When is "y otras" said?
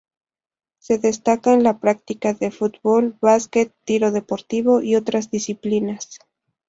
4.81-5.29